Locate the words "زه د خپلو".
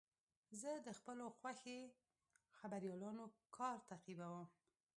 0.59-1.25